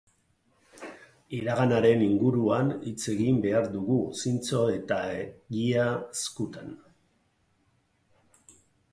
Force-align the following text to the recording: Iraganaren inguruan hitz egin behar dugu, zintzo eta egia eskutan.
Iraganaren 1.39 1.99
inguruan 2.05 2.71
hitz 2.91 3.01
egin 3.13 3.37
behar 3.43 3.67
dugu, 3.75 3.97
zintzo 4.21 4.63
eta 4.77 4.97
egia 5.19 5.83
eskutan. 5.99 6.73